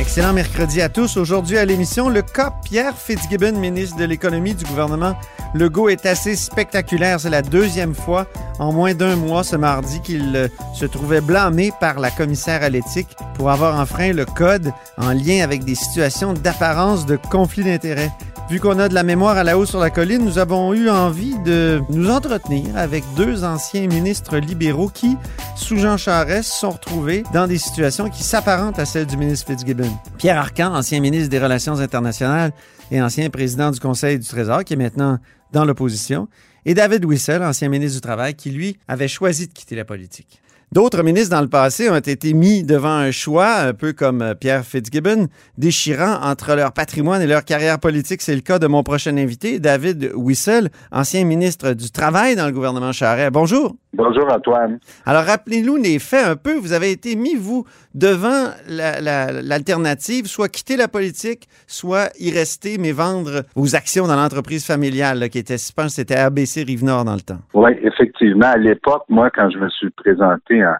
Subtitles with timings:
[0.00, 1.18] Excellent mercredi à tous.
[1.18, 5.14] Aujourd'hui à l'émission, le cas Pierre Fitzgibbon, ministre de l'économie du gouvernement
[5.52, 7.20] Legault, est assez spectaculaire.
[7.20, 8.26] C'est la deuxième fois
[8.58, 12.70] en moins d'un mois ce mardi qu'il euh, se trouvait blâmé par la commissaire à
[12.70, 18.10] l'éthique pour avoir enfreint le code en lien avec des situations d'apparence de conflit d'intérêts.
[18.50, 20.90] Vu qu'on a de la mémoire à la hausse sur la colline, nous avons eu
[20.90, 25.16] envie de nous entretenir avec deux anciens ministres libéraux qui,
[25.54, 29.89] sous Jean Charest, sont retrouvés dans des situations qui s'apparentent à celles du ministre Fitzgibbon.
[30.18, 32.52] Pierre Arcan, ancien ministre des Relations internationales
[32.90, 35.18] et ancien président du Conseil du Trésor, qui est maintenant
[35.52, 36.28] dans l'opposition,
[36.64, 40.42] et David Wissel, ancien ministre du Travail, qui, lui, avait choisi de quitter la politique.
[40.72, 44.34] D'autres ministres dans le passé ont été mis devant un choix, un peu comme euh,
[44.34, 45.26] Pierre Fitzgibbon,
[45.58, 48.22] déchirant entre leur patrimoine et leur carrière politique.
[48.22, 52.52] C'est le cas de mon prochain invité, David Wissel, ancien ministre du Travail dans le
[52.52, 53.32] gouvernement Charest.
[53.32, 53.74] Bonjour.
[53.92, 54.78] Bonjour Antoine.
[55.04, 56.54] Alors rappelez-nous les faits un peu.
[56.54, 62.92] Vous avez été mis, vous, devant l'alternative, soit quitter la politique, soit y rester, mais
[62.92, 67.20] vendre vos actions dans l'entreprise familiale, qui était, je pense, c'était ABC Rive-Nord dans le
[67.20, 67.40] temps.
[67.52, 68.46] Oui, effectivement.
[68.46, 70.76] À l'époque, moi, quand je me suis présenté en,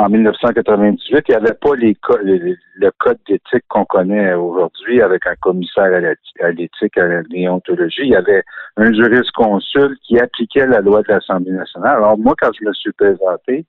[0.00, 6.14] en 1998, il n'y avait pas le code d'éthique qu'on connaît aujourd'hui avec un commissaire
[6.40, 8.02] à l'éthique, à la déontologie.
[8.04, 8.42] Il y avait
[8.78, 11.98] un jurisconsulte qui appliquait la loi de l'Assemblée nationale.
[11.98, 13.66] Alors moi, quand je me suis présenté,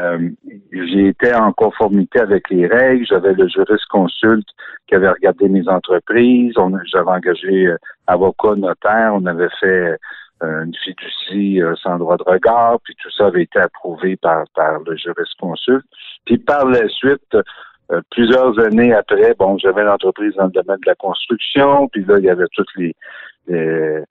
[0.00, 0.28] euh,
[0.72, 3.06] été en conformité avec les règles.
[3.06, 4.48] J'avais le jurisconsulte
[4.86, 6.54] qui avait regardé mes entreprises.
[6.92, 9.12] J'avais engagé euh, avocat, notaire.
[9.14, 9.96] On avait fait
[10.42, 14.80] une fiducie euh, sans droit de regard, puis tout ça avait été approuvé par, par
[14.80, 15.86] le jurisconsulte.
[16.24, 17.36] Puis par la suite,
[17.90, 22.16] euh, plusieurs années après, bon, j'avais l'entreprise dans le domaine de la construction, puis là,
[22.18, 22.94] il y avait toutes les,
[23.48, 24.04] les,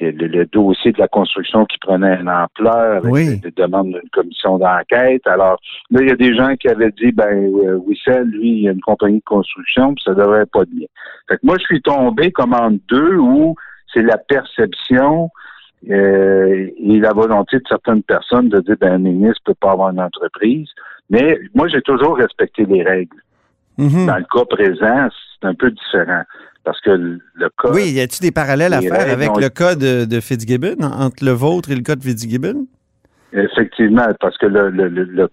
[0.00, 5.26] les, dossiers de la construction qui prenaient une ampleur avec des, demandes d'une commission d'enquête.
[5.26, 5.58] Alors,
[5.90, 7.48] là, il y a des gens qui avaient dit, ben,
[7.86, 10.86] Wissel, lui, il y a une compagnie de construction, puis ça devrait pas de bien.
[11.28, 13.56] Fait que moi, je suis tombé comme en deux où
[13.92, 15.30] c'est la perception
[15.90, 19.90] euh, et la volonté de certaines personnes de dire ben, un ministre peut pas avoir
[19.90, 20.68] une entreprise.
[21.10, 23.16] Mais moi, j'ai toujours respecté les règles.
[23.76, 24.06] Mhm.
[24.06, 26.22] Dans le cas présent, c'est un peu différent.
[26.64, 27.70] Parce que le cas.
[27.72, 31.70] Oui, y a-t-il des parallèles à faire avec le cas de, Fitzgibbon, entre le vôtre
[31.70, 32.66] et le cas de Fitzgibbon?
[33.32, 35.28] Effectivement, parce que le, le, le,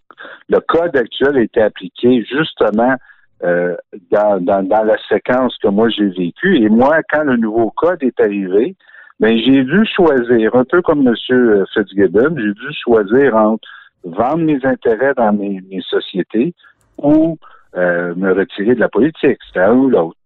[0.49, 2.95] le code actuel a été appliqué justement
[3.43, 3.75] euh,
[4.11, 6.57] dans, dans, dans, la séquence que moi j'ai vécue.
[6.57, 8.75] Et moi, quand le nouveau code est arrivé,
[9.21, 11.15] mais ben, j'ai dû choisir, un peu comme M.
[11.73, 13.67] Fitzgibbon, j'ai dû choisir entre
[14.03, 16.55] vendre mes intérêts dans mes, sociétés
[16.97, 17.37] ou
[17.77, 19.37] euh, me retirer de la politique.
[19.45, 20.17] C'était un ou l'autre.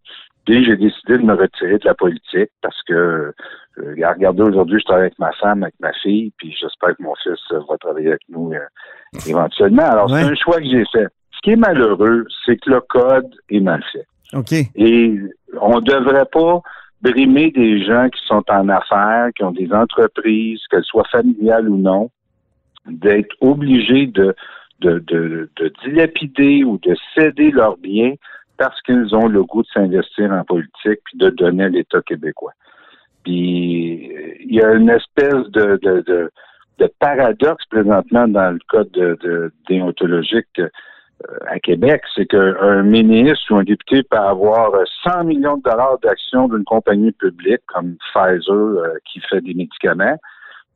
[0.46, 3.34] Puis j'ai décidé de me retirer de la politique parce que, euh,
[3.78, 7.40] regardez, aujourd'hui, je travaille avec ma femme, avec ma fille, puis j'espère que mon fils
[7.52, 8.60] va travailler avec nous euh,
[9.28, 9.90] éventuellement.
[9.90, 11.08] Alors, c'est un choix que j'ai fait.
[11.32, 14.08] Ce qui est malheureux, c'est que le code est mal fait.
[14.34, 14.54] OK.
[14.76, 15.20] Et
[15.60, 16.62] on ne devrait pas
[17.06, 21.78] brimer des gens qui sont en affaires, qui ont des entreprises, qu'elles soient familiales ou
[21.78, 22.10] non,
[22.88, 24.36] d'être obligés de,
[24.80, 28.14] de, de, de dilapider ou de céder leurs biens
[28.58, 32.54] parce qu'ils ont le goût de s'investir en politique puis de donner à l'État québécois.
[33.24, 36.32] Puis il y a une espèce de,
[37.00, 40.62] paradoxe présentement dans le code de, déontologique
[41.48, 44.72] à Québec, c'est qu'un ministre ou un député peut avoir
[45.04, 50.18] 100 millions de dollars d'actions d'une compagnie publique comme Pfizer euh, qui fait des médicaments.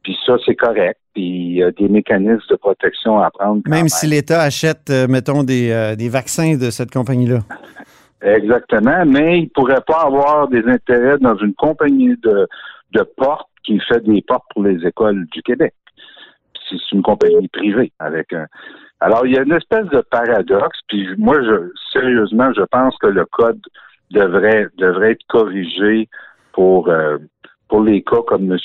[0.04, 1.00] Puis ça, c'est correct.
[1.14, 3.62] Puis il y a des mécanismes de protection à prendre.
[3.68, 7.40] Même, si l'État achète, euh, mettons, des, des vaccins de cette compagnie-là.
[8.22, 12.48] Exactement, mais il ne pourrait pas avoir des intérêts dans une compagnie de,
[12.92, 15.74] de portes qui fait des portes pour les écoles du Québec.
[16.70, 18.46] C'est une compagnie privée avec un,
[19.02, 23.08] alors, il y a une espèce de paradoxe, puis moi, je, sérieusement, je pense que
[23.08, 23.62] le code
[24.12, 26.10] devrait, devrait être corrigé
[26.52, 27.18] pour, euh,
[27.70, 28.58] pour les cas comme M.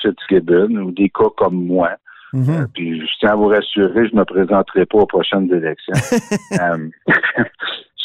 [0.00, 1.90] Fitzgibbon ou des cas comme moi.
[2.32, 2.50] Mhm.
[2.50, 5.94] Euh, puis je tiens à vous rassurer, je ne me présenterai pas aux prochaines élections.
[6.60, 6.88] euh,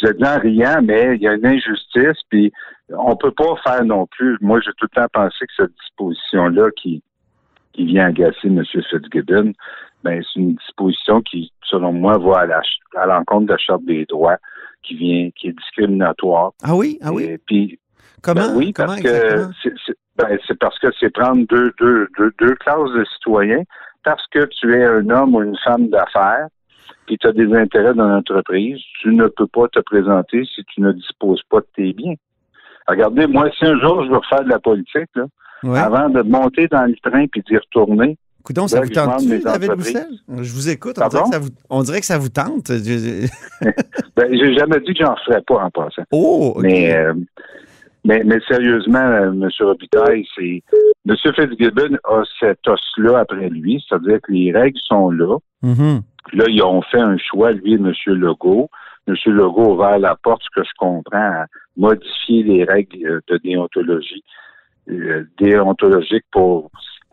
[0.02, 2.52] je dis en riant, mais il y a une injustice, puis
[2.90, 4.38] on peut pas faire non plus.
[4.42, 7.02] Moi, j'ai tout le temps pensé que cette disposition-là qui,
[7.74, 8.64] qui vient agacer M.
[8.66, 9.54] Fitzgibbon,
[10.04, 12.46] ben, c'est une disposition qui, selon moi, va
[12.98, 14.38] à, l'encontre de la Charte des droits,
[14.84, 16.52] qui vient, qui est discriminatoire.
[16.64, 17.00] Ah oui?
[17.02, 17.24] Ah oui?
[17.24, 17.80] Et puis,
[18.22, 18.42] comment?
[18.42, 19.74] Ben oui, parce que c'est,
[20.18, 23.64] ben, c'est parce que c'est prendre deux, deux, deux, deux classes de citoyens,
[24.04, 26.48] parce que tu es un homme ou une femme d'affaires,
[27.06, 30.82] puis tu as des intérêts dans l'entreprise, tu ne peux pas te présenter si tu
[30.82, 32.16] ne disposes pas de tes biens.
[32.88, 35.26] Regardez, moi, si un jour je veux faire de la politique, là,
[35.64, 35.80] Ouais.
[35.80, 39.72] avant de monter dans le train puis d'y retourner, Coudon, ça là, vous tente David.
[39.72, 40.08] Roussel?
[40.42, 40.98] Je vous écoute.
[41.00, 42.68] On dirait, que ça vous, on dirait que ça vous tente.
[42.68, 43.28] Je-
[44.16, 46.04] ben, j'ai jamais dit que j'en ferais pas en passant.
[46.12, 46.56] Oh.
[46.60, 47.14] Mais, euh,
[48.04, 49.50] mais, mais sérieusement, euh, M.
[49.62, 50.62] Robitaille, c'est
[51.08, 51.16] M.
[51.36, 55.38] Fitzgibbon a cet os-là après lui, c'est-à-dire que les règles sont là.
[55.62, 56.02] Mhm.
[56.34, 57.94] Là, ils ont fait un choix, lui et M.
[58.08, 58.70] Legault.
[59.08, 59.16] M.
[59.26, 61.46] Legault a ouvert la porte, ce que je comprends, à
[61.78, 64.24] modifier les règles euh, de déontologie,
[64.90, 66.70] euh, déontologique pour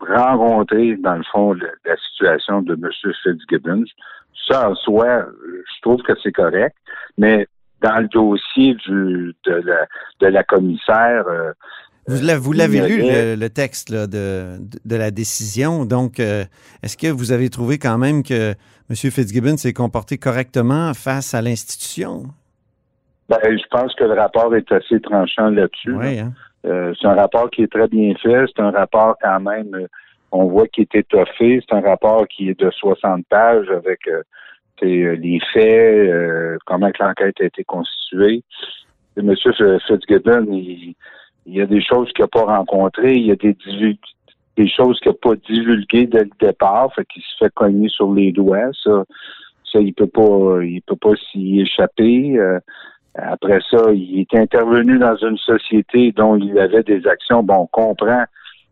[0.07, 2.89] rencontrer, dans le fond, le- la situation de M.
[3.23, 3.83] Fitzgibbon.
[4.47, 5.25] Ça, en soi,
[5.75, 6.75] je trouve que c'est correct,
[7.17, 7.47] mais
[7.81, 9.85] dans le dossier du, de, la,
[10.19, 11.51] de la commissaire, euh,
[12.07, 14.57] Vous l'avez, lu, le, le texte là, de,
[14.89, 15.85] la décision.
[15.85, 16.43] Donc, euh,
[16.83, 18.51] est-ce que vous avez trouvé quand même que
[18.89, 18.95] M.
[18.95, 22.23] Fitzgibbon s'est comporté correctement face à l'institution?
[23.29, 25.91] ben, je pense que le rapport est assez tranchant là-dessus.
[25.91, 25.97] là.
[25.99, 26.33] Oui, hein?
[26.65, 28.45] Euh, c'est un rapport qui est très bien fait.
[28.47, 29.87] C'est un rapport quand même, euh,
[30.31, 31.61] on voit qu'il est étoffé.
[31.61, 34.21] C'est un rapport qui est de 60 pages avec euh,
[34.83, 38.43] euh, les faits, euh, comment l'enquête a été constituée.
[39.17, 39.35] Et M.
[40.51, 40.95] Il,
[41.47, 43.15] il y a des choses qu'il n'a pas rencontrées.
[43.15, 43.55] Il y a des,
[44.57, 46.93] des choses qu'il n'a pas divulguées dès le départ.
[46.93, 48.71] Fait qu'il se fait cogner sur les doigts.
[48.83, 49.03] Ça,
[49.71, 52.37] ça il peut pas, il peut pas s'y échapper.
[53.15, 57.43] Après ça, il est intervenu dans une société dont il avait des actions.
[57.43, 58.23] Bon, on comprend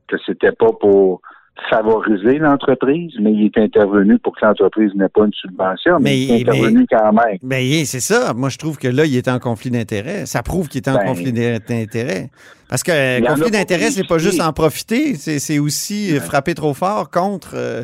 [0.07, 1.21] que c'était pas pour
[1.69, 6.19] favoriser l'entreprise, mais il est intervenu pour que l'entreprise n'ait pas une subvention, mais, Mais-
[6.19, 7.37] il est intervenu quand même.
[7.43, 8.33] Ben, yeah, c'est ça.
[8.33, 10.25] Moi, je trouve que là, il est en conflit d'intérêt.
[10.25, 12.29] Ça prouve qu'il est en Ben, conflit d'intérêt.
[12.69, 16.53] Parce que euh, y conflit d'intérêt, c'est pas juste en profiter, c'est, aussi euh, frapper
[16.53, 17.81] trop fort contre euh,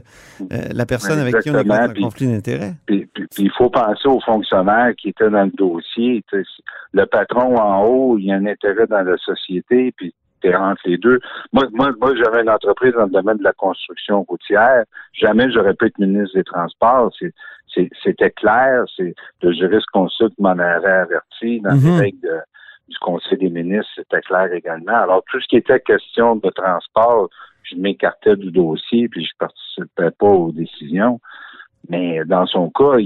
[0.54, 2.74] euh, la personne avec qui on est contre un conflit d'intérêt.
[2.88, 6.24] Il faut penser aux fonctionnaires qui étaient dans le dossier.
[6.94, 10.14] Le patron en haut, il a un intérêt dans la société, puis
[10.54, 11.20] entre les deux.
[11.54, 14.84] Moi, moi, moi j'avais une entreprise dans le domaine de la construction routière.
[15.14, 17.12] Jamais j'aurais pu être ministre des Transports.
[18.04, 18.84] C'était clair.
[18.96, 21.84] C'est le juriste consulte m'en avait averti dans Mhm.
[21.86, 22.40] les règles de-
[22.90, 24.94] du Conseil des ministres, c'était clair également.
[24.96, 27.30] Alors, tout ce qui était question de transport,
[27.64, 31.20] je m'écartais du dossier, puis je participais pas aux décisions.
[31.90, 32.98] Mais dans son cas,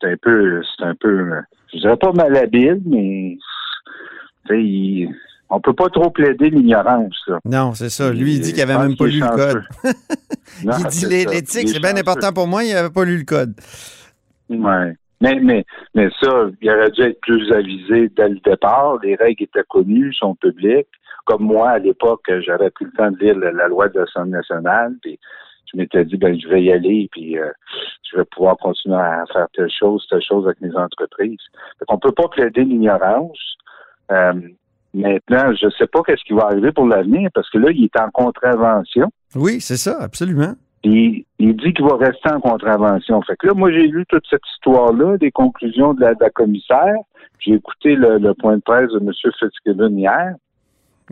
[0.00, 1.30] c'est un peu c'est un peu
[1.72, 3.36] je dirais pas malhabile, mais
[4.50, 5.08] il-
[5.54, 7.28] on peut pas trop plaider l'ignorance.
[7.44, 8.10] Non, c'est ça.
[8.10, 9.62] Lui, il dit qu'il avait même pas lu le code.
[10.64, 13.54] Non, il dit l'éthique, c'est bien important pour moi, il avait pas lu le code.
[14.50, 14.94] Ouais.
[15.20, 15.64] Mais, mais,
[15.94, 18.98] mais ça, il aurait dû être plus avisé dès le départ.
[19.02, 20.88] Les règles étaient connues, sont publiques.
[21.24, 24.32] Comme moi, à l'époque, j'avais pris le temps de lire la, la loi de l'Assemblée
[24.32, 25.18] nationale, puis
[25.72, 27.50] je m'étais dit, ben, je vais y aller, puis euh,
[28.10, 31.40] je vais pouvoir continuer à faire telle chose, telle chose avec mes entreprises.
[31.88, 33.38] On peut pas plaider l'ignorance.
[34.10, 34.32] Euh,
[34.94, 38.00] maintenant, je sais pas qu'est-ce qui va arriver pour l'avenir, parce que là, il est
[38.00, 39.10] en contravention.
[39.34, 40.54] Oui, c'est ça, absolument.
[40.82, 43.22] Puis il dit qu'il va rester en contravention.
[43.22, 46.30] Fait que là, moi, j'ai lu toute cette histoire-là, des conclusions de la, de la
[46.30, 46.94] commissaire.
[47.38, 49.10] J'ai écouté le, le point de presse de M.
[49.38, 50.34] Fitzgibbon hier.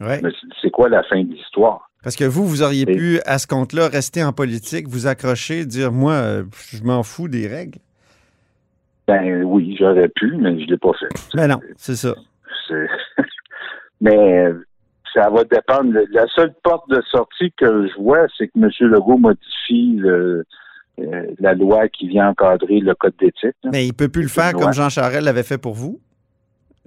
[0.01, 0.21] Ouais.
[0.23, 0.31] Mais
[0.63, 1.91] c'est- quoi la fin de l'histoire?
[2.03, 5.65] Parce que vous, vous auriez Et- pu, à ce compte-là, rester en politique, vous accrocher,
[5.67, 7.79] dire moi, euh, je m'en fous des règles.
[9.07, 11.09] Ben oui, j'aurais pu, mais je l'ai pas fait.
[11.37, 12.15] Ben non, c'est ça.
[12.69, 12.87] C'est-
[14.01, 14.47] mais
[15.15, 15.93] ça va dépendre.
[16.13, 18.71] La seule porte de sortie que je vois, c'est que M.
[18.81, 20.45] Legault modifie le-
[21.01, 23.57] euh, la loi qui vient encadrer le code d'éthique.
[23.73, 25.99] Mais il peut plus le faire comme Jean Charest l'avait fait pour vous.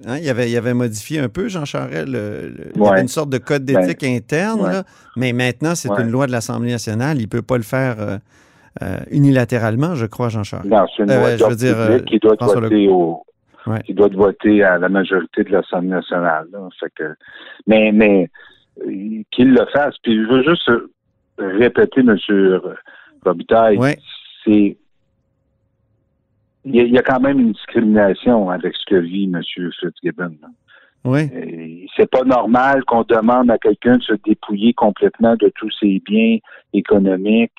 [0.08, 2.08] Hein, il, avait, il avait modifié un peu, Jean Charest.
[2.08, 2.90] le- le- il y Ouais.
[2.90, 4.72] avait une sorte de code d'éthique interne, ouais.
[4.72, 4.84] là,
[5.16, 6.02] mais maintenant, c'est Ouais.
[6.02, 7.18] une loi de l'Assemblée nationale.
[7.18, 8.18] Il ne peut pas le faire euh,
[8.82, 10.70] euh, unilatéralement, je crois, Jean Charest.
[10.70, 13.24] Non, c'est une loi je veux dire, qui doit votée au,
[13.66, 13.82] Ouais.
[13.84, 16.48] qui doit votée à la majorité de l'Assemblée nationale.
[16.52, 16.68] là.
[16.80, 17.16] Fait que,
[17.68, 18.30] mais, mais
[18.86, 19.96] euh, qu'il le fasse.
[20.04, 20.88] Puis je veux juste euh,
[21.38, 22.18] répéter, M.
[23.26, 23.98] Robitaille, Ouais.
[24.44, 24.78] c'est
[26.66, 29.42] il y, a, il y a quand même une discrimination avec ce que vit M.
[29.80, 30.36] Fitzgibbon.
[30.42, 30.48] là.
[31.06, 31.30] Oui.
[31.36, 36.02] Euh, C'est pas normal qu'on demande à quelqu'un de se dépouiller complètement de tous ses
[36.06, 36.38] biens
[36.72, 37.52] économiques,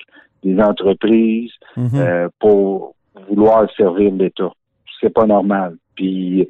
[0.43, 1.89] des entreprises, Mhm.
[1.95, 2.95] euh, pour
[3.29, 4.51] vouloir servir l'État.
[4.99, 5.75] C'est pas normal.
[5.95, 6.47] Puis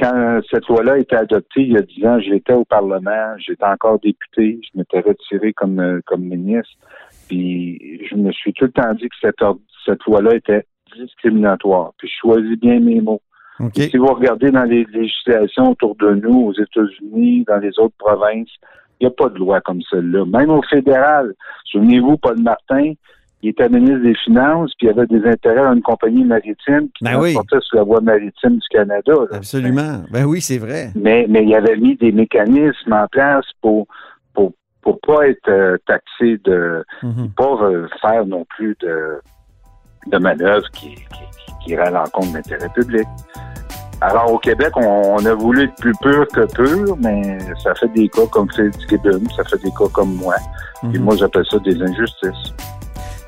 [0.00, 3.64] quand cette loi-là a été adoptée il y a dix ans, j'étais au Parlement, j'étais
[3.64, 6.72] encore député, je m'étais retiré comme euh, comme ministre.
[7.28, 9.44] Puis je me suis tout le temps dit que cette,
[9.84, 10.64] cette loi-là était
[10.96, 11.92] discriminatoire.
[11.98, 13.22] Puis je choisis bien mes mots.
[13.74, 18.50] Si vous regardez dans les législations autour de nous, aux États-Unis, dans les autres provinces,
[19.00, 20.24] il n'y a pas de loi comme celle-là.
[20.26, 22.92] Même au fédéral, souvenez-vous, Paul Martin,
[23.42, 27.04] il était ministre des Finances, puis il avait des intérêts à une compagnie maritime qui
[27.04, 27.32] Ben oui.
[27.34, 29.12] sur la voie maritime du Canada.
[29.30, 29.36] là.
[29.36, 30.02] Absolument.
[30.10, 30.90] Ben oui, c'est vrai.
[30.96, 33.86] Mais, mais il avait mis des mécanismes en place pour
[34.34, 34.52] pour,
[34.82, 37.30] pour pas être euh, taxé de Mhm.
[37.36, 39.20] pas euh, faire non plus de,
[40.06, 43.06] de manœuvres qui, qui, qui iraient à l'encontre de l'intérêt public.
[44.00, 47.88] Alors au Québec, on, on a voulu être plus pur que pur, mais ça fait
[47.88, 50.34] des cas comme Fitzgibbon, ça fait des cas comme moi.
[50.84, 51.04] Et Mhm.
[51.04, 52.54] moi, j'appelle ça des injustices.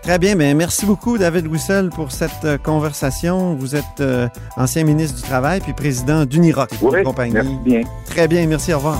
[0.02, 3.54] Très bien, mais merci beaucoup, David Wissel, pour cette euh, conversation.
[3.54, 7.35] Vous êtes euh, ancien ministre du Travail puis président d'Uniroc, Oui, compagnie.
[7.35, 7.80] merci bien.
[8.07, 8.99] Très bien, merci, au revoir.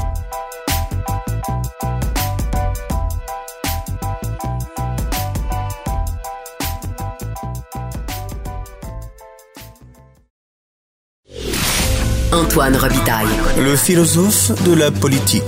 [12.33, 13.27] Antoine Robitaille.
[13.59, 15.43] Le philosophe de la politique.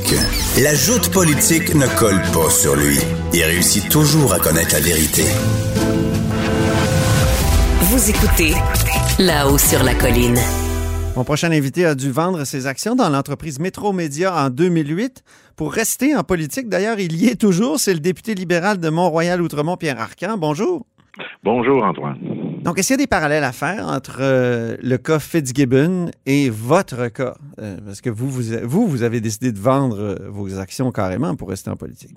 [0.61, 2.99] La joute politique ne colle pas sur lui.
[3.33, 5.23] Il réussit toujours à connaître la vérité.
[7.83, 8.55] Vous écoutez
[9.21, 10.39] là-haut sur la colline.
[11.15, 15.23] Mon prochain invité a dû vendre ses actions dans l'entreprise Métro Média en 2008
[15.55, 16.69] pour rester en politique.
[16.69, 17.79] D'ailleurs, il y est toujours.
[17.79, 20.37] C'est le député libéral de Mont-Royal-Outremont, Pierre Arcan.
[20.37, 20.85] Bonjour.
[21.45, 22.42] Bonjour Antoine.
[22.65, 26.49] Donc, est-ce qu'il y a des parallèles à faire entre euh, le cas Fitzgibbon et
[26.49, 27.35] votre cas?
[27.59, 31.35] Euh, parce que vous, vous, vous, vous avez décidé de vendre euh, vos actions carrément
[31.35, 32.15] pour rester en politique.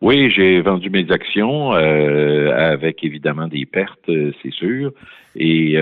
[0.00, 4.10] Oui, j'ai vendu mes actions avec évidemment des pertes,
[4.42, 4.92] c'est sûr.
[5.34, 5.74] Et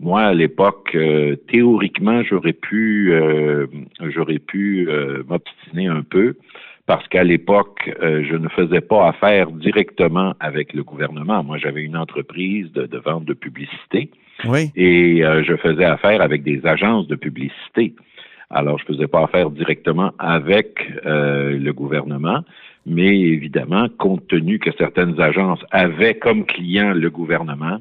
[0.00, 0.96] moi, à l'époque,
[1.48, 3.12] théoriquement, j'aurais pu,
[4.00, 4.88] j'aurais pu
[5.28, 6.34] m'obstiner un peu
[6.92, 11.42] parce qu'à l'époque, euh, je ne faisais pas affaire directement avec le gouvernement.
[11.42, 14.10] Moi, j'avais une entreprise de, de vente de publicité
[14.44, 14.70] Oui.
[14.76, 17.94] et euh, je faisais affaire avec des agences de publicité.
[18.50, 22.40] Alors, je faisais pas affaire directement avec euh, le gouvernement,
[22.84, 27.78] mais évidemment, compte tenu que certaines agences avaient comme client le gouvernement,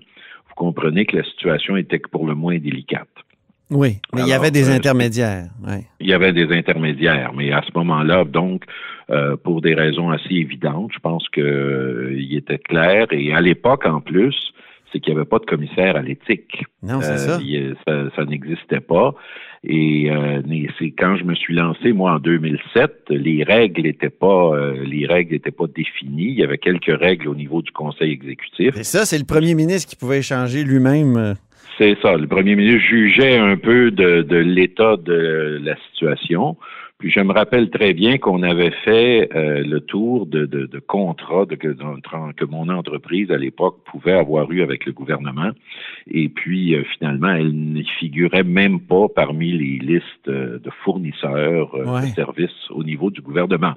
[0.48, 3.11] vous comprenez que la situation était pour le moins délicate.
[3.71, 3.99] Oui.
[4.13, 5.45] Mais il y avait des euh, intermédiaires.
[5.99, 8.63] Il y avait des intermédiaires, mais à ce moment-là, donc,
[9.09, 13.07] euh, pour des raisons assez évidentes, je pense que euh, était clair.
[13.11, 14.35] Et à l'époque, en plus,
[14.91, 16.63] c'est qu'il n'y avait pas de commissaire à l'éthique.
[16.83, 17.39] Non, c'est ça.
[17.41, 19.15] il- ça, ça n'existait pas.
[19.63, 20.09] Et
[20.79, 25.33] c'est quand je me suis lancé, moi, en 2007, les règles n'étaient pas, les règles
[25.33, 26.29] n'étaient pas définies.
[26.31, 28.71] Il y avait quelques règles au niveau du Conseil exécutif.
[28.73, 31.35] C'est ça, c'est le premier ministre qui pouvait échanger lui-même.
[31.81, 32.15] C'est ça.
[32.15, 36.55] Le premier ministre jugeait un peu de, de l'état de la situation.
[37.00, 40.77] Puis je me rappelle très bien qu'on avait fait euh, le tour de, de, de
[40.79, 45.50] contrats de, que, mon entreprise à l'époque pouvait avoir eu avec le gouvernement.
[46.07, 51.73] Et puis euh, finalement, elle n'y figurait même pas parmi les listes euh, de fournisseurs
[51.73, 52.01] euh, Ouais.
[52.01, 53.73] de services au niveau du gouvernement.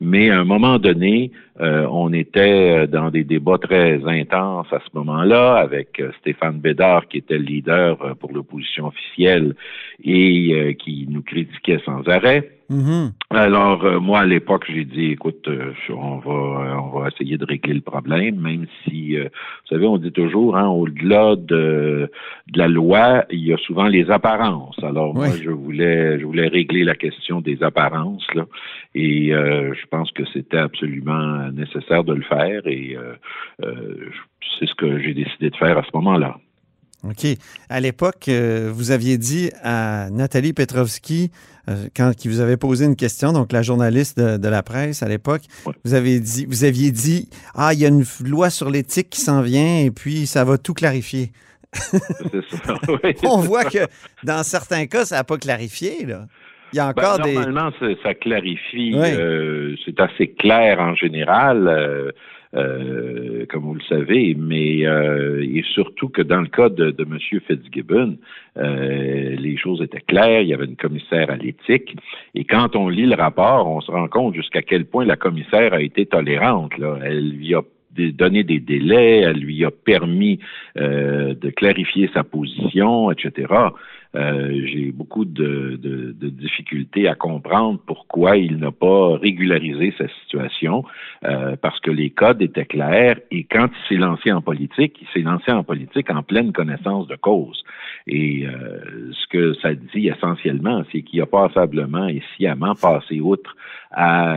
[0.00, 1.30] Mais à un moment donné,
[1.62, 6.58] euh, on était euh, dans des débats très intenses à ce moment-là avec euh, Stéphane
[6.58, 9.54] Bédard, qui était le leader pour l'opposition officielle
[10.02, 12.50] et euh, qui nous critiquait sans arrêt.
[12.68, 13.12] mhm.
[13.30, 15.48] Alors, euh, moi, à l'époque, j'ai dit, écoute,
[15.90, 20.12] on va on va essayer de régler le problème, même si, vous savez, on dit
[20.12, 22.10] toujours, hein, au-delà de,
[22.52, 24.78] de la loi, il y a souvent les apparences.
[24.82, 28.46] Alors, moi, je voulais je voulais régler la question des apparences, là,
[28.94, 33.14] et je pense que c'était absolument nécessaire de le faire, et euh,
[33.62, 34.10] euh,
[34.58, 36.36] c'est ce que j'ai décidé de faire à ce moment-là.
[37.04, 37.26] OK.
[37.68, 41.32] À l'époque, euh, vous aviez dit à Nathalie Petrovski,
[41.68, 45.02] euh, quand qui vous avait posé une question, donc la journaliste de, de la presse
[45.02, 45.72] à l'époque, Ouais.
[45.84, 49.20] vous avez dit, vous aviez dit, ah, il y a une loi sur l'éthique qui
[49.20, 51.32] s'en vient et puis ça va tout clarifier.
[51.72, 52.74] C'est ça.
[52.88, 53.86] Oui, On voit que
[54.22, 56.26] dans certains cas, ça n'a pas clarifié, là.
[56.72, 57.34] Il y a Ben, des.
[57.34, 57.70] Normalement,
[58.02, 58.94] ça clarifie.
[58.96, 62.10] Euh, c'est assez clair en général, euh,
[62.54, 67.02] euh, comme vous le savez, mais euh, et surtout que dans le cas de, de
[67.02, 67.18] M.
[67.46, 68.16] Fitzgibbon,
[68.56, 70.42] euh, les choses étaient claires.
[70.42, 71.96] Il y avait une commissaire à l'éthique,
[72.34, 75.74] et quand on lit le rapport, on se rend compte jusqu'à quel point la commissaire
[75.74, 76.76] a été tolérante.
[76.78, 76.98] Là.
[77.02, 77.62] Elle lui a
[77.96, 80.38] donné des délais, elle lui a permis
[80.76, 83.52] euh, de clarifier sa position, etc.
[84.14, 90.06] Euh, j'ai beaucoup de, de- de difficultés à comprendre pourquoi il n'a pas régularisé sa
[90.22, 90.84] situation,
[91.24, 95.08] euh, parce que les codes étaient clairs et quand il s'est lancé en politique, il
[95.14, 97.64] s'est lancé en politique en pleine connaissance de cause.
[98.06, 103.56] Et euh, ce que ça dit essentiellement, c'est qu'il a passablement et sciemment passé outre
[103.92, 104.34] à,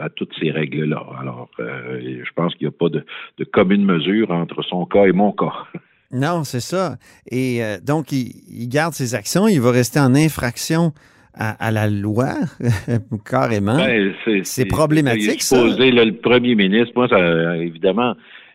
[0.00, 1.02] à toutes ces règles-là.
[1.20, 3.04] Alors, euh, je pense qu'il n'y a pas de,
[3.38, 5.52] de commune mesure entre son cas et mon cas.
[6.12, 6.96] Non, c'est ça.
[7.30, 10.92] Et euh, donc, il, il garde ses actions, il va rester en infraction
[11.34, 12.34] à, à la loi,
[13.28, 13.76] carrément.
[13.76, 18.14] Ben, C'est problématique, supposé, là, le premier ministre, moi, ça, évidemment,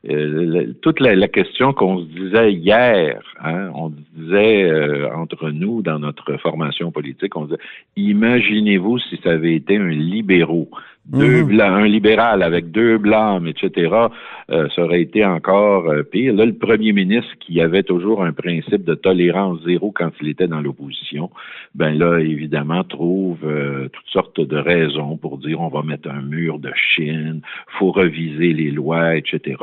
[0.09, 5.99] euh, toute la, question qu'on se disait hier, hein, on disait euh, entre nous dans
[5.99, 7.59] notre formation politique, on disait,
[7.95, 10.69] imaginez-vous si ça avait été un libéraux
[11.07, 11.47] deux mhm.
[11.47, 14.07] blancs, un libéral avec deux blâmes, etc.,
[14.49, 16.33] euh, ça aurait été encore euh, pire.
[16.33, 20.47] Là, le premier ministre qui avait toujours un principe de tolérance zéro quand il était
[20.47, 21.29] dans l'opposition,
[21.75, 26.21] ben là, évidemment, trouve euh, toutes sortes de raisons pour dire on va mettre un
[26.21, 27.41] mur de Chine,
[27.79, 29.55] faut reviser les lois, etc.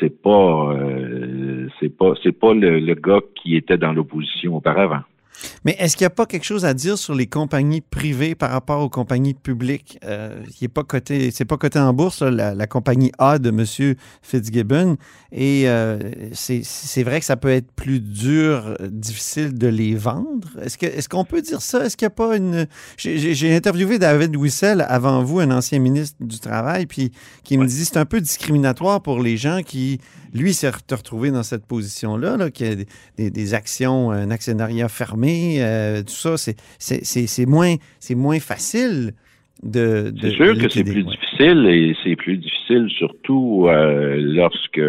[0.00, 0.76] c'est pas,
[1.80, 5.02] c'est pas, c'est pas le gars qui était dans l'opposition auparavant.
[5.64, 8.50] Mais est-ce qu'il n'y a pas quelque chose à dire sur les compagnies privées par
[8.50, 9.98] rapport aux compagnies publiques?
[10.04, 13.94] Euh, n'est pas coté, c'est pas coté en bourse, la, compagnie A de M.
[14.22, 14.96] Fitzgibbon.
[15.32, 15.98] Et euh,
[16.32, 20.48] c'est vrai que ça peut être plus dur, difficile de les vendre.
[20.62, 21.84] Est-ce qu'on peut dire ça?
[21.84, 22.66] Est-ce qu'il n'y a pas une.
[22.96, 27.12] J'ai interviewé David Wissel avant vous, un ancien ministre du Travail, puis
[27.44, 30.00] qui me dit c'est un peu discriminatoire pour les gens qui
[30.32, 32.74] lui s'est retrouvé dans cette position-là, là, qui a
[33.16, 35.25] des, actions, un actionnariat fermé,
[35.60, 36.36] euh, tout ça,
[36.78, 37.76] c'est moins,
[38.14, 39.12] moins facile
[39.62, 40.12] de.
[40.20, 44.80] c'est sûr que c'est plus difficile et c'est plus difficile surtout euh, lorsque,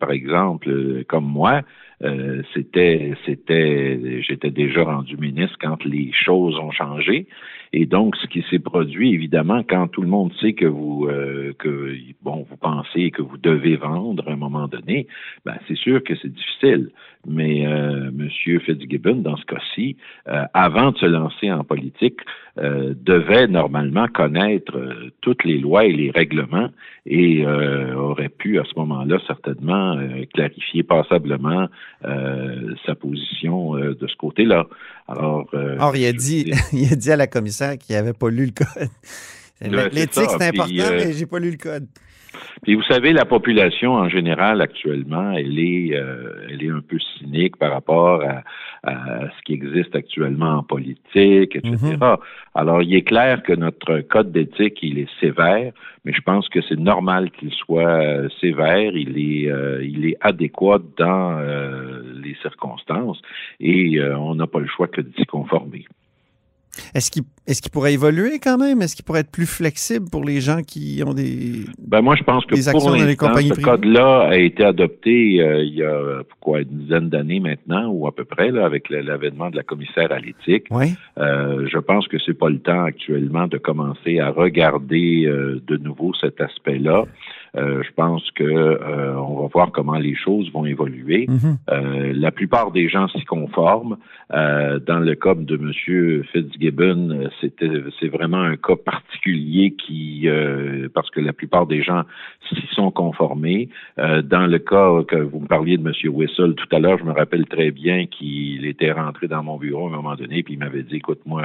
[0.00, 1.62] par exemple, comme moi,
[2.02, 7.26] euh, c'était, c'était, j'étais déjà rendu ministre quand les choses ont changé.
[7.72, 11.52] Et donc, ce qui s'est produit, évidemment, quand tout le monde sait que vous, euh,
[11.58, 15.06] que bon, vous pensez que vous devez vendre à un moment donné,
[15.44, 16.90] ben, c'est sûr que c'est difficile.
[17.26, 18.28] Mais euh, M.
[18.60, 19.96] Fitzgibbon, dans ce cas-ci,
[20.28, 22.20] euh, avant de se lancer en politique,
[22.58, 26.68] euh, devait normalement connaître euh, toutes les lois et les règlements
[27.04, 29.96] et aurait pu à ce moment-là certainement
[30.34, 31.68] clarifier passablement
[32.02, 34.66] sa position de ce côté-là.
[35.06, 37.28] Alors, Or, il a dit, il a dit à la
[37.78, 38.88] qu'il n'avait pas lu le code.
[39.92, 41.86] L'éthique, c'est important, mais j'ai pas lu le code.
[42.62, 46.98] Puis vous savez, la population en général actuellement, elle est, euh, elle est un peu
[47.18, 48.42] cynique par rapport à,
[48.84, 51.74] ce qui existe actuellement en politique, etc.
[51.74, 52.18] Mm-hmm.
[52.54, 55.72] Alors, il est clair que notre code d'éthique, il est sévère,
[56.04, 58.92] mais je pense que c'est normal qu'il soit euh, sévère.
[58.94, 61.40] Il est, euh, il est adéquat dans
[62.22, 63.20] les circonstances
[63.58, 65.84] et on n'a pas le choix que de s'y conformer.
[66.94, 68.82] Est-ce qu'il est pourrait évoluer quand même?
[68.82, 72.24] Est-ce qu'il pourrait être plus flexible pour les gens qui ont des Ben moi, je
[72.24, 76.78] pense que pour l'instant, ce code-là a été adopté euh, il y a quoi, une
[76.78, 80.66] dizaine d'années maintenant, ou à peu près, là, avec l'avènement de la commissaire à l'éthique.
[80.70, 80.94] Oui.
[81.18, 85.76] Euh, je pense que c'est pas le temps actuellement de commencer à regarder euh, de
[85.76, 87.04] nouveau cet aspect-là.
[87.56, 91.26] Euh, je pense que euh, on va voir comment les choses vont évoluer.
[91.28, 91.58] Mhm.
[91.70, 93.96] Euh, la plupart des gens s'y conforment.
[94.30, 96.24] dans le cas de M.
[96.32, 100.28] Fitzgibbon, c'était c'est vraiment un cas particulier qui
[100.94, 102.02] parce que la plupart des gens
[102.48, 103.68] s'y sont conformés.
[103.96, 105.94] dans le cas que vous me parliez de M.
[106.12, 109.86] Whistle tout à l'heure, je me rappelle très bien qu'il était rentré dans mon bureau
[109.86, 111.44] à un moment donné, puis il m'avait dit, écoute, moi,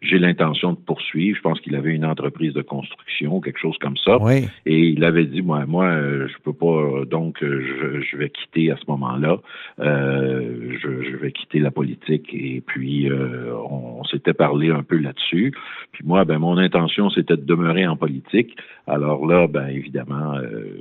[0.00, 1.36] j'ai l'intention de poursuivre.
[1.36, 4.18] Je pense qu'il avait une entreprise de construction, quelque chose comme ça.
[4.66, 8.30] Et il avait dit, moi, moi, euh, je peux pas, euh, donc euh, je, vais
[8.30, 9.38] quitter à ce moment-là.
[9.78, 15.52] je, vais quitter la politique et puis on, s'était parlé un peu là-dessus.
[15.92, 18.56] Puis moi, ben mon intention c'était de demeurer en politique.
[18.86, 20.34] Alors là, ben évidemment,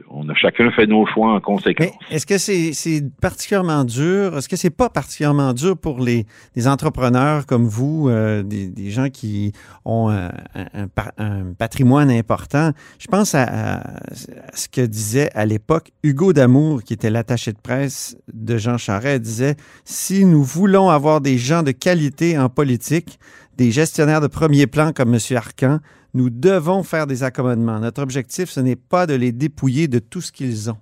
[0.09, 1.95] on a chacun fait nos choix en conséquence.
[2.11, 6.25] Est-ce que c'est particulièrement dur Est-ce que c'est pas particulièrement dur pour les,
[6.67, 8.09] entrepreneurs comme vous,
[8.43, 9.53] des, gens qui
[9.85, 12.71] ont un, patrimoine important?
[12.99, 17.59] Je pense à, à ce que disait à l'époque Hugo Damour, qui était l'attaché de
[17.59, 23.19] presse de Jean Charest, disait Si nous voulons avoir des gens de qualité en politique,
[23.57, 25.19] des gestionnaires de premier plan comme M.
[25.35, 25.79] Arcan,
[26.13, 27.79] nous devons faire des accommodements.
[27.79, 30.77] Notre objectif, ce n'est pas de les dépouiller de tout ce qu'ils ont.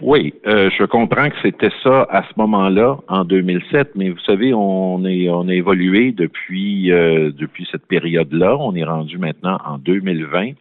[0.00, 4.54] Oui, euh, je comprends que c'était ça à ce moment-là, en 2007, mais vous savez,
[4.54, 8.56] on est on a évolué depuis euh, depuis cette période-là.
[8.60, 10.52] On est rendu maintenant en 2020.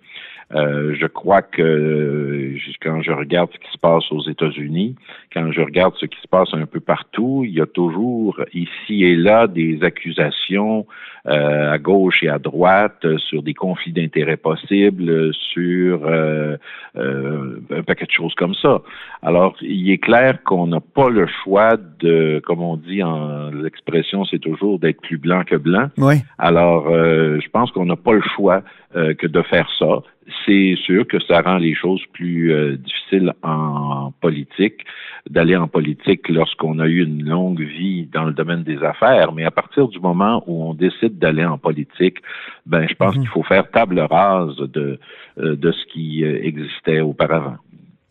[0.56, 4.96] Euh, je crois que quand je regarde ce qui se passe aux États-Unis,
[5.34, 9.04] quand je regarde ce qui se passe un peu partout, il y a toujours ici
[9.04, 10.86] et là des accusations
[11.28, 16.56] euh, à gauche et à droite sur des conflits d'intérêts possibles, sur euh,
[16.96, 18.82] un paquet de choses comme ça.
[19.22, 24.24] Alors, il est clair qu'on n'a pas le choix de, comme on dit en l'expression,
[24.24, 25.90] c'est toujours d'être plus blanc que blanc.
[25.98, 26.16] Oui.
[26.38, 28.62] Alors, je pense qu'on n'a pas le choix
[28.94, 30.02] que de faire ça
[30.46, 34.86] c'est sûr que ça rend les choses plus euh, difficiles en politique,
[35.30, 39.32] d'aller en politique lorsqu'on a eu une longue vie dans le domaine des affaires.
[39.34, 42.18] Mais à partir du moment où on décide d'aller en politique,
[42.66, 43.22] ben je pense mhm.
[43.22, 45.00] qu'il faut faire table rase de,
[45.40, 47.58] euh, de ce qui euh, existait auparavant.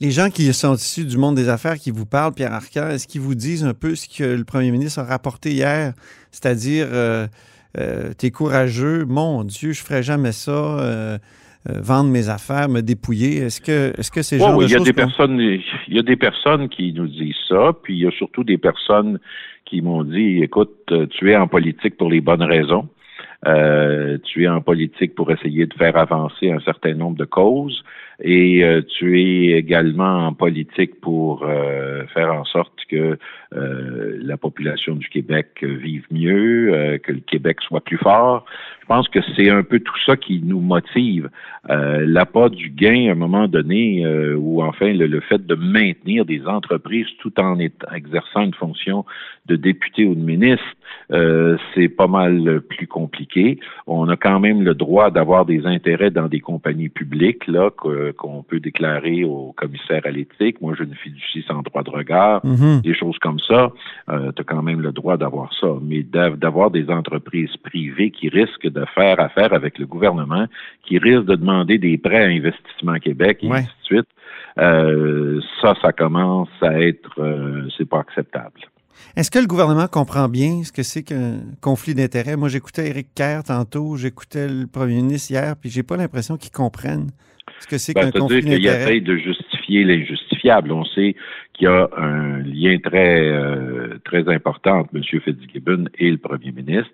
[0.00, 3.06] Les gens qui sont issus du monde des affaires qui vous parlent, Pierre Arcan, est-ce
[3.06, 5.94] qu'ils vous disent un peu ce que le premier ministre a rapporté hier,
[6.30, 7.26] c'est-à-dire euh,
[8.18, 11.18] t'es courageux, mon Dieu, je ferais jamais ça,
[11.68, 13.38] vendre mes affaires, me dépouiller.
[13.38, 15.94] Est-ce que est-ce que c'est Ouais, genre oui, de il y a des personnes, il
[15.94, 19.18] y a des personnes qui nous disent ça, puis il y a surtout des personnes
[19.64, 22.88] qui m'ont dit, écoute, euh, tu es en politique pour les bonnes raisons.
[23.46, 27.84] Euh, tu es en politique pour essayer de faire avancer un certain nombre de causes
[28.22, 33.18] et euh, tu es également en politique pour euh, faire en sorte que
[33.54, 38.44] euh, la population du Québec euh, vive mieux, euh, que le Québec soit plus fort.
[38.80, 41.28] Je pense que c'est un peu tout ça qui nous motive.
[41.70, 46.24] Euh, L'appât du gain à un moment donné, ou enfin le, le fait de maintenir
[46.24, 49.04] des entreprises tout en exerçant une fonction
[49.46, 50.64] de député ou de ministre,
[51.74, 53.58] c'est pas mal plus compliqué.
[53.88, 58.05] On a quand même le droit d'avoir des intérêts dans des compagnies publiques là que-
[58.12, 60.60] qu'on peut déclarer au commissaire à l'éthique.
[60.60, 62.80] Moi, je ne fiducie sans droit de regard Mhm.
[62.82, 63.72] des choses comme ça,
[64.10, 65.68] euh, tu as quand même le droit d'avoir ça.
[65.82, 70.46] Mais d'av- d'avoir des entreprises privées qui risquent de faire affaire avec le gouvernement,
[70.84, 73.58] qui risquent de demander des prêts à Investissement Québec et Ouais.
[73.58, 74.08] ainsi de suite,
[74.58, 78.60] euh, ça, ça commence à être, euh, c'est pas acceptable.
[79.14, 82.36] Est-ce que le gouvernement comprend bien ce que c'est qu'un conflit d'intérêts?
[82.36, 86.50] Moi, j'écoutais Éric Kerr tantôt, j'écoutais le premier ministre hier, puis j'ai pas l'impression qu'ils
[86.52, 87.10] comprennent
[87.60, 90.72] ce que c'est Ben, qu'un conflit C'est-à-dire qu'il essaye de justifier l'injustifiable.
[90.72, 91.14] On sait
[91.54, 95.02] qu'il y a un lien très euh, très important entre M.
[95.02, 96.92] Fitzgibbon et le premier ministre.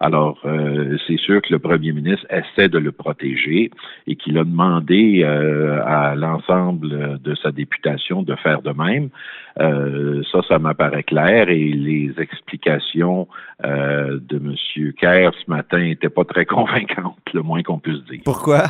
[0.00, 3.70] Alors, euh, c'est sûr que le premier ministre essaie de le protéger
[4.06, 9.10] et qu'il a demandé euh, à l'ensemble de sa députation de faire de même.
[9.60, 13.28] Euh, ça, ça m'apparaît clair et les explications
[13.62, 14.92] de M.
[15.00, 18.20] Kerr ce matin n'étaient pas très convaincantes, le moins qu'on puisse dire.
[18.24, 18.64] Pourquoi?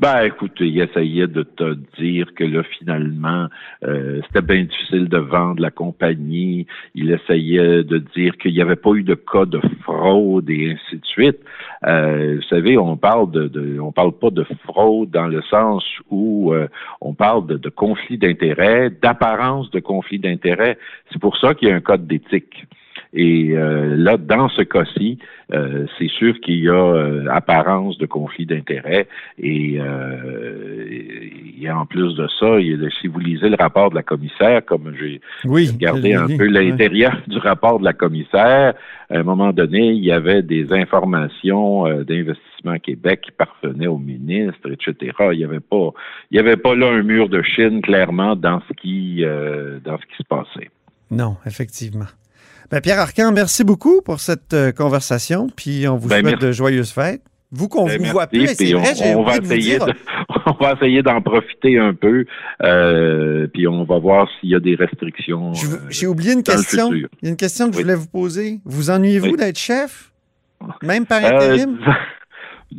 [0.00, 3.46] Ben, écoute, il essayait de te dire que là, finalement,
[3.84, 6.66] euh, c'était bien difficile de vendre la compagnie.
[6.94, 10.96] Il essayait de dire qu'il n'y avait pas eu de cas de fraude et ainsi
[10.98, 11.38] de suite.
[11.86, 15.84] Euh, vous savez, on parle de, de- on parle pas de fraude dans le sens
[16.10, 16.68] où euh,
[17.00, 20.78] on parle de, de conflit d'intérêts, d'apparence de conflit d'intérêts.
[21.12, 22.66] C'est pour ça qu'il y a un code d'éthique.
[23.14, 25.18] Et euh, là, dans ce cas-ci,
[25.52, 29.06] euh, c'est sûr qu'il y a euh, apparence de conflit d'intérêts.
[29.38, 29.78] Et,
[31.60, 34.02] et en plus de ça, il y a- si vous lisez le rapport de la
[34.02, 35.68] commissaire, comme j'ai Oui.
[35.70, 38.74] regardé un peu l'intérieur du rapport de la commissaire,
[39.10, 44.70] à un moment donné, il y avait des informations d'Investissement Québec qui parvenaient au ministre,
[44.70, 45.12] etc.
[45.32, 45.90] Il n'y avait pas,
[46.30, 49.22] il y avait pas là un mur de Chine clairement dans ce qui,
[49.84, 50.70] dans ce qui se passait.
[51.10, 52.06] Non, effectivement.
[52.72, 56.46] Ben, Pierre Arcan, merci beaucoup pour cette euh, conversation, puis on vous Ben, souhaite merci.
[56.46, 57.22] de joyeuses fêtes.
[57.50, 59.84] Vous qu'on Ben, vous merci, voit plus, c'est vrai, on, on va essayer de-
[60.46, 62.24] on va essayer d'en profiter un peu,
[62.62, 65.52] euh, puis on va voir s'il y a des restrictions.
[65.52, 66.90] euh, j'ai oublié une question.
[66.94, 68.60] Il y a une question que je voulais vous poser.
[68.64, 69.36] Vous ennuyez-vous Oui.
[69.36, 70.10] d'être chef?
[70.82, 71.78] Même par intérim?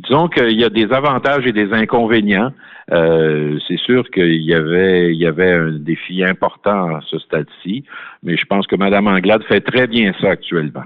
[0.02, 2.52] disons qu'il y a des avantages et des inconvénients.
[2.92, 7.84] Euh, c'est sûr qu'il y avait, il y avait un défi important à ce stade-ci,
[8.22, 10.84] mais je pense que Mme Anglade fait très bien ça actuellement.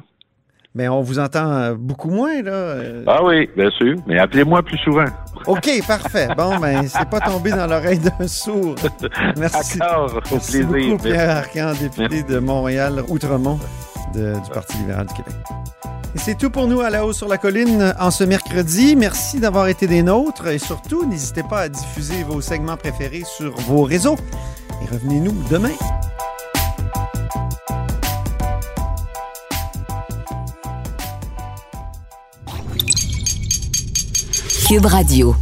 [0.77, 2.53] Mais on vous entend euh, beaucoup moins, là.
[2.53, 3.03] euh.
[3.09, 5.07] Ah oui, bien sûr, mais appelez-moi plus souvent.
[5.47, 6.29] OK, parfait.
[6.37, 8.77] Bon, ben, c'est pas tombé dans l'oreille d'un sourd.
[9.37, 9.79] Merci.
[9.79, 10.89] D'accord, au Merci plaisir.
[10.91, 13.59] beaucoup, Pierre Arcan, député de Montréal-Outremont
[14.15, 15.35] du Parti libéral du Québec.
[16.25, 18.97] C'est tout pour nous à la haut sur la colline en ce mercredi.
[18.97, 23.57] Merci d'avoir été des nôtres et surtout, n'hésitez pas à diffuser vos segments préférés sur
[23.61, 24.17] vos réseaux.
[24.83, 25.73] Et revenez-nous demain.
[34.69, 35.35] Cube Radio.